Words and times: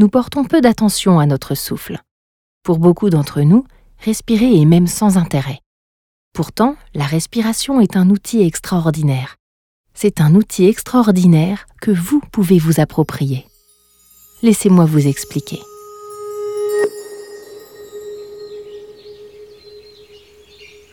nous 0.00 0.08
portons 0.08 0.44
peu 0.44 0.62
d'attention 0.62 1.18
à 1.18 1.26
notre 1.26 1.54
souffle. 1.54 2.00
Pour 2.62 2.78
beaucoup 2.78 3.10
d'entre 3.10 3.42
nous, 3.42 3.66
respirer 3.98 4.58
est 4.58 4.64
même 4.64 4.86
sans 4.86 5.18
intérêt. 5.18 5.60
Pourtant, 6.32 6.76
la 6.94 7.04
respiration 7.04 7.82
est 7.82 7.98
un 7.98 8.08
outil 8.08 8.40
extraordinaire. 8.40 9.36
C'est 9.92 10.22
un 10.22 10.34
outil 10.34 10.64
extraordinaire 10.64 11.66
que 11.82 11.90
vous 11.90 12.22
pouvez 12.32 12.58
vous 12.58 12.80
approprier. 12.80 13.46
Laissez-moi 14.40 14.86
vous 14.86 15.06
expliquer. 15.06 15.60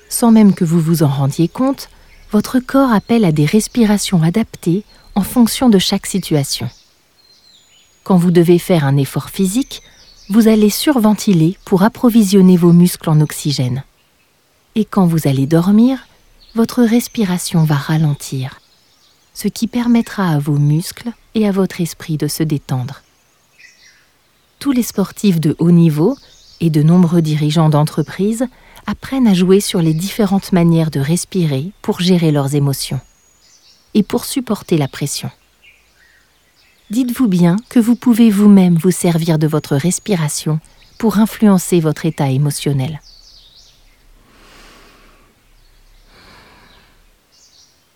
Sans 0.09 0.31
même 0.31 0.53
que 0.53 0.65
vous 0.65 0.81
vous 0.81 1.03
en 1.03 1.07
rendiez 1.07 1.47
compte, 1.47 1.89
votre 2.33 2.59
corps 2.59 2.91
appelle 2.91 3.23
à 3.23 3.31
des 3.31 3.45
respirations 3.45 4.21
adaptées 4.21 4.83
en 5.15 5.23
fonction 5.23 5.69
de 5.69 5.79
chaque 5.79 6.07
situation. 6.07 6.69
Quand 8.07 8.15
vous 8.15 8.31
devez 8.31 8.57
faire 8.57 8.85
un 8.85 8.95
effort 8.95 9.29
physique, 9.29 9.81
vous 10.29 10.47
allez 10.47 10.69
surventiler 10.69 11.57
pour 11.65 11.83
approvisionner 11.83 12.55
vos 12.55 12.71
muscles 12.71 13.09
en 13.09 13.19
oxygène. 13.19 13.83
Et 14.75 14.85
quand 14.85 15.05
vous 15.05 15.27
allez 15.27 15.45
dormir, 15.45 16.07
votre 16.55 16.83
respiration 16.83 17.65
va 17.65 17.75
ralentir, 17.75 18.61
ce 19.33 19.49
qui 19.49 19.67
permettra 19.67 20.29
à 20.29 20.39
vos 20.39 20.57
muscles 20.57 21.11
et 21.35 21.49
à 21.49 21.51
votre 21.51 21.81
esprit 21.81 22.15
de 22.15 22.29
se 22.29 22.43
détendre. 22.43 23.01
Tous 24.59 24.71
les 24.71 24.83
sportifs 24.83 25.41
de 25.41 25.57
haut 25.59 25.71
niveau 25.71 26.15
et 26.61 26.69
de 26.69 26.83
nombreux 26.83 27.21
dirigeants 27.21 27.67
d'entreprise 27.67 28.47
apprennent 28.85 29.27
à 29.27 29.33
jouer 29.33 29.59
sur 29.59 29.81
les 29.81 29.93
différentes 29.93 30.53
manières 30.53 30.91
de 30.91 31.01
respirer 31.01 31.73
pour 31.81 31.99
gérer 31.99 32.31
leurs 32.31 32.55
émotions 32.55 33.01
et 33.95 34.03
pour 34.03 34.23
supporter 34.23 34.77
la 34.77 34.87
pression. 34.87 35.29
Dites-vous 36.89 37.27
bien 37.27 37.57
que 37.67 37.81
vous 37.81 37.95
pouvez 37.95 38.29
vous-même 38.29 38.77
vous 38.77 38.91
servir 38.91 39.37
de 39.37 39.45
votre 39.45 39.75
respiration 39.75 40.61
pour 40.97 41.17
influencer 41.19 41.81
votre 41.81 42.05
état 42.05 42.29
émotionnel. 42.29 43.01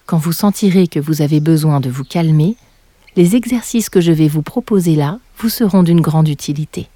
Quand 0.05 0.17
vous 0.17 0.33
sentirez 0.33 0.89
que 0.89 0.99
vous 0.99 1.21
avez 1.21 1.39
besoin 1.39 1.79
de 1.79 1.89
vous 1.89 2.03
calmer, 2.03 2.57
les 3.15 3.37
exercices 3.37 3.87
que 3.89 4.01
je 4.01 4.11
vais 4.11 4.27
vous 4.27 4.41
proposer 4.41 4.95
là 4.95 5.19
vous 5.37 5.47
seront 5.47 5.83
d'une 5.83 6.01
grande 6.01 6.27
utilité. 6.27 6.89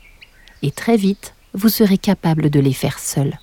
Et 0.64 0.72
très 0.72 0.98
vite, 0.98 1.34
vous 1.54 1.70
serez 1.70 1.98
capable 1.98 2.50
de 2.50 2.60
les 2.60 2.74
faire 2.74 3.00
seul. 3.00 3.40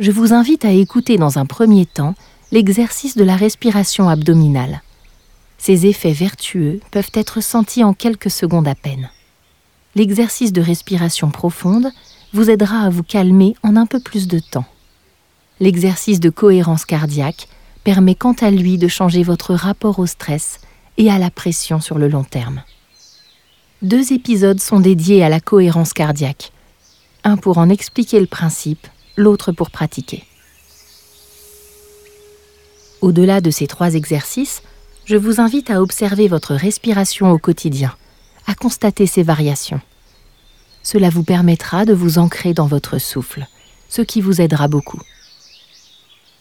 Je 0.00 0.10
vous 0.10 0.32
invite 0.32 0.64
à 0.64 0.72
écouter 0.72 1.18
dans 1.18 1.38
un 1.38 1.46
premier 1.46 1.86
temps 1.86 2.16
l'exercice 2.50 3.16
de 3.16 3.24
la 3.24 3.36
respiration 3.36 4.08
abdominale. 4.08 4.82
Ses 5.58 5.86
effets 5.86 6.12
vertueux 6.12 6.80
peuvent 6.90 7.10
être 7.12 7.42
sentis 7.42 7.84
en 7.84 7.92
quelques 7.92 8.30
secondes 8.30 8.68
à 8.68 8.74
peine. 8.74 9.10
L'exercice 9.94 10.52
de 10.52 10.60
respiration 10.60 11.30
profonde 11.30 11.90
vous 12.32 12.50
aidera 12.50 12.80
à 12.80 12.90
vous 12.90 13.02
calmer 13.02 13.54
en 13.62 13.76
un 13.76 13.86
peu 13.86 14.00
plus 14.00 14.28
de 14.28 14.38
temps. 14.38 14.66
L'exercice 15.60 16.20
de 16.20 16.30
cohérence 16.30 16.84
cardiaque 16.84 17.48
permet 17.84 18.14
quant 18.14 18.34
à 18.40 18.50
lui 18.50 18.78
de 18.78 18.88
changer 18.88 19.22
votre 19.22 19.54
rapport 19.54 19.98
au 19.98 20.06
stress 20.06 20.60
et 20.96 21.10
à 21.10 21.18
la 21.18 21.30
pression 21.30 21.80
sur 21.80 21.98
le 21.98 22.08
long 22.08 22.24
terme. 22.24 22.62
Deux 23.82 24.12
épisodes 24.12 24.60
sont 24.60 24.80
dédiés 24.80 25.22
à 25.22 25.28
la 25.28 25.40
cohérence 25.40 25.92
cardiaque, 25.92 26.52
un 27.24 27.36
pour 27.36 27.58
en 27.58 27.68
expliquer 27.68 28.20
le 28.20 28.26
principe 28.26 28.86
l'autre 29.16 29.50
pour 29.50 29.70
pratiquer. 29.70 30.27
Au-delà 33.00 33.40
de 33.40 33.50
ces 33.50 33.66
trois 33.66 33.94
exercices, 33.94 34.62
je 35.04 35.16
vous 35.16 35.40
invite 35.40 35.70
à 35.70 35.80
observer 35.80 36.26
votre 36.28 36.54
respiration 36.54 37.30
au 37.30 37.38
quotidien, 37.38 37.94
à 38.46 38.54
constater 38.54 39.06
ses 39.06 39.22
variations. 39.22 39.80
Cela 40.82 41.08
vous 41.08 41.22
permettra 41.22 41.84
de 41.84 41.94
vous 41.94 42.18
ancrer 42.18 42.54
dans 42.54 42.66
votre 42.66 42.98
souffle, 42.98 43.46
ce 43.88 44.02
qui 44.02 44.20
vous 44.20 44.40
aidera 44.40 44.68
beaucoup. 44.68 45.00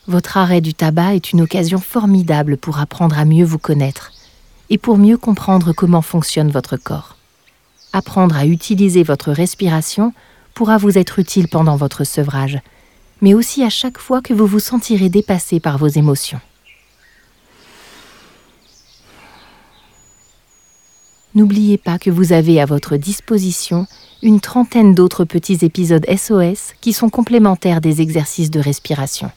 Votre 0.07 0.37
arrêt 0.37 0.61
du 0.61 0.73
tabac 0.73 1.15
est 1.15 1.31
une 1.31 1.41
occasion 1.41 1.79
formidable 1.79 2.57
pour 2.57 2.79
apprendre 2.79 3.19
à 3.19 3.25
mieux 3.25 3.45
vous 3.45 3.59
connaître 3.59 4.11
et 4.69 4.77
pour 4.77 4.97
mieux 4.97 5.17
comprendre 5.17 5.73
comment 5.73 6.01
fonctionne 6.01 6.49
votre 6.49 6.77
corps. 6.77 7.17
Apprendre 7.93 8.35
à 8.35 8.45
utiliser 8.45 9.03
votre 9.03 9.31
respiration 9.31 10.13
pourra 10.53 10.77
vous 10.77 10.97
être 10.97 11.19
utile 11.19 11.47
pendant 11.47 11.75
votre 11.75 12.03
sevrage, 12.03 12.59
mais 13.21 13.33
aussi 13.33 13.63
à 13.63 13.69
chaque 13.69 13.97
fois 13.97 14.21
que 14.21 14.33
vous 14.33 14.47
vous 14.47 14.59
sentirez 14.59 15.09
dépassé 15.09 15.59
par 15.59 15.77
vos 15.77 15.87
émotions. 15.87 16.39
N'oubliez 21.37 21.77
pas 21.77 21.99
que 21.99 22.09
vous 22.09 22.33
avez 22.33 22.59
à 22.59 22.65
votre 22.65 22.97
disposition 22.97 23.85
une 24.23 24.39
trentaine 24.39 24.95
d'autres 24.95 25.23
petits 25.23 25.59
épisodes 25.61 26.03
SOS 26.09 26.73
qui 26.81 26.93
sont 26.93 27.11
complémentaires 27.11 27.79
des 27.79 28.01
exercices 28.01 28.49
de 28.49 28.59
respiration. 28.59 29.29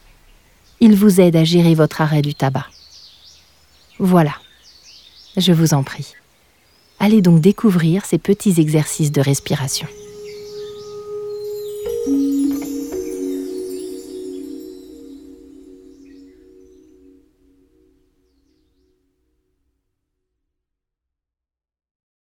Ils 0.79 0.95
vous 0.95 1.21
aident 1.21 1.35
à 1.35 1.43
gérer 1.43 1.75
votre 1.75 2.01
arrêt 2.01 2.23
du 2.23 2.33
tabac. 2.33 2.65
Voilà, 3.99 4.33
je 5.37 5.53
vous 5.53 5.75
en 5.75 5.83
prie. 5.83 6.15
Allez 6.97 7.21
donc 7.21 7.39
découvrir 7.39 8.03
ces 8.03 8.17
petits 8.17 8.59
exercices 8.59 9.11
de 9.11 9.21
respiration. 9.21 9.87